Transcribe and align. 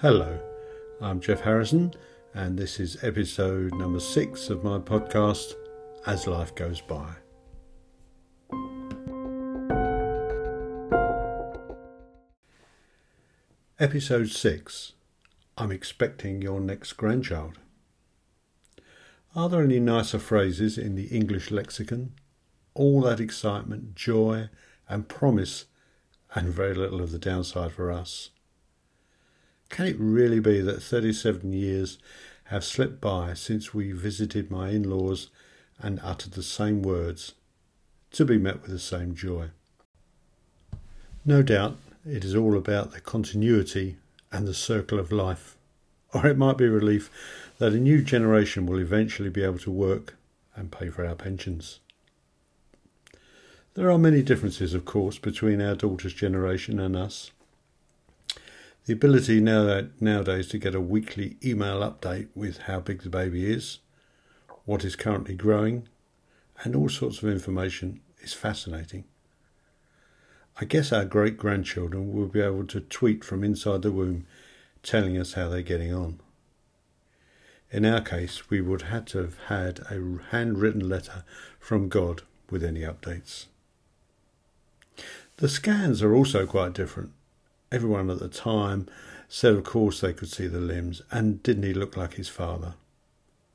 Hello, 0.00 0.38
I'm 1.00 1.18
Jeff 1.18 1.40
Harrison, 1.40 1.92
and 2.32 2.56
this 2.56 2.78
is 2.78 3.02
episode 3.02 3.74
number 3.74 3.98
six 3.98 4.48
of 4.48 4.62
my 4.62 4.78
podcast, 4.78 5.54
As 6.06 6.24
Life 6.28 6.54
Goes 6.54 6.80
By. 6.80 7.14
Episode 13.80 14.28
6 14.28 14.92
I'm 15.56 15.72
expecting 15.72 16.42
your 16.42 16.60
next 16.60 16.92
grandchild. 16.92 17.58
Are 19.34 19.48
there 19.48 19.64
any 19.64 19.80
nicer 19.80 20.20
phrases 20.20 20.78
in 20.78 20.94
the 20.94 21.06
English 21.06 21.50
lexicon? 21.50 22.12
All 22.74 23.00
that 23.00 23.18
excitement, 23.18 23.96
joy, 23.96 24.48
and 24.88 25.08
promise, 25.08 25.64
and 26.36 26.50
very 26.50 26.74
little 26.74 27.00
of 27.02 27.10
the 27.10 27.18
downside 27.18 27.72
for 27.72 27.90
us. 27.90 28.30
Can 29.78 29.86
it 29.86 29.96
really 30.00 30.40
be 30.40 30.60
that 30.60 30.82
37 30.82 31.52
years 31.52 31.98
have 32.46 32.64
slipped 32.64 33.00
by 33.00 33.32
since 33.34 33.72
we 33.72 33.92
visited 33.92 34.50
my 34.50 34.70
in 34.70 34.82
laws 34.82 35.30
and 35.78 36.00
uttered 36.02 36.32
the 36.32 36.42
same 36.42 36.82
words, 36.82 37.34
to 38.10 38.24
be 38.24 38.38
met 38.38 38.60
with 38.60 38.72
the 38.72 38.80
same 38.80 39.14
joy? 39.14 39.50
No 41.24 41.42
doubt 41.42 41.76
it 42.04 42.24
is 42.24 42.34
all 42.34 42.56
about 42.56 42.90
the 42.90 43.00
continuity 43.00 43.98
and 44.32 44.48
the 44.48 44.52
circle 44.52 44.98
of 44.98 45.12
life. 45.12 45.56
Or 46.12 46.26
it 46.26 46.36
might 46.36 46.58
be 46.58 46.66
relief 46.66 47.08
that 47.58 47.72
a 47.72 47.78
new 47.78 48.02
generation 48.02 48.66
will 48.66 48.80
eventually 48.80 49.30
be 49.30 49.44
able 49.44 49.60
to 49.60 49.70
work 49.70 50.16
and 50.56 50.72
pay 50.72 50.88
for 50.88 51.06
our 51.06 51.14
pensions. 51.14 51.78
There 53.74 53.92
are 53.92 53.96
many 53.96 54.22
differences, 54.22 54.74
of 54.74 54.84
course, 54.84 55.18
between 55.18 55.62
our 55.62 55.76
daughter's 55.76 56.14
generation 56.14 56.80
and 56.80 56.96
us. 56.96 57.30
The 58.88 58.94
ability 58.94 59.42
now 59.42 59.82
nowadays 60.00 60.48
to 60.48 60.56
get 60.56 60.74
a 60.74 60.80
weekly 60.80 61.36
email 61.44 61.80
update 61.80 62.28
with 62.34 62.60
how 62.60 62.80
big 62.80 63.02
the 63.02 63.10
baby 63.10 63.44
is, 63.44 63.80
what 64.64 64.82
is 64.82 64.96
currently 64.96 65.34
growing, 65.34 65.86
and 66.64 66.74
all 66.74 66.88
sorts 66.88 67.22
of 67.22 67.28
information 67.28 68.00
is 68.22 68.32
fascinating. 68.32 69.04
I 70.58 70.64
guess 70.64 70.90
our 70.90 71.04
great 71.04 71.36
grandchildren 71.36 72.14
will 72.14 72.28
be 72.28 72.40
able 72.40 72.64
to 72.68 72.80
tweet 72.80 73.24
from 73.24 73.44
inside 73.44 73.82
the 73.82 73.92
womb 73.92 74.26
telling 74.82 75.18
us 75.18 75.34
how 75.34 75.50
they're 75.50 75.60
getting 75.60 75.92
on. 75.92 76.20
In 77.70 77.84
our 77.84 78.00
case, 78.00 78.48
we 78.48 78.62
would 78.62 78.80
have 78.80 79.04
to 79.08 79.18
have 79.18 79.36
had 79.48 79.80
a 79.90 80.00
handwritten 80.30 80.88
letter 80.88 81.24
from 81.60 81.90
God 81.90 82.22
with 82.48 82.64
any 82.64 82.80
updates. 82.80 83.48
The 85.36 85.48
scans 85.50 86.02
are 86.02 86.14
also 86.14 86.46
quite 86.46 86.72
different. 86.72 87.12
Everyone 87.70 88.10
at 88.10 88.18
the 88.18 88.28
time 88.28 88.86
said, 89.28 89.54
of 89.54 89.64
course, 89.64 90.00
they 90.00 90.14
could 90.14 90.30
see 90.30 90.46
the 90.46 90.60
limbs, 90.60 91.02
and 91.10 91.42
didn't 91.42 91.64
he 91.64 91.74
look 91.74 91.96
like 91.96 92.14
his 92.14 92.28
father? 92.28 92.74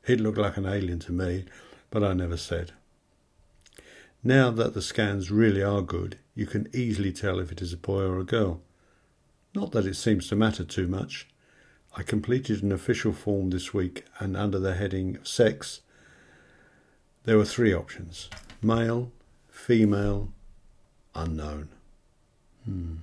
He'd 0.05 0.22
looked 0.22 0.38
like 0.38 0.58
an 0.58 0.67
alien 0.67 1.00
to 1.00 1.11
me, 1.11 1.45
but 1.89 2.03
I 2.03 2.14
never 2.14 2.38
said. 2.38 2.73
Now 4.23 4.52
that 4.52 4.73
the 4.73 4.81
scans 4.81 5.31
really 5.31 5.64
are 5.64 5.81
good, 5.81 6.17
you 6.36 6.45
can 6.45 6.70
easily 6.73 7.11
tell 7.11 7.39
if 7.39 7.52
it 7.52 7.61
is 7.61 7.73
a 7.73 7.78
boy 7.78 8.03
or 8.03 8.20
a 8.20 8.23
girl. 8.23 8.61
Not 9.55 9.72
that 9.72 9.86
it 9.86 9.95
seems 9.95 10.27
to 10.27 10.36
matter 10.36 10.64
too 10.64 10.88
much. 10.88 11.27
I 11.95 12.03
completed 12.03 12.64
an 12.64 12.72
official 12.72 13.14
form 13.14 13.50
this 13.50 13.73
week, 13.73 14.05
and 14.20 14.38
under 14.38 14.59
the 14.59 14.75
heading 14.75 15.17
sex, 15.23 15.81
there 17.23 17.38
were 17.38 17.45
three 17.45 17.73
options 17.73 18.30
male, 18.61 19.11
female, 19.50 20.30
unknown. 21.16 21.70
Hmm. 22.66 22.95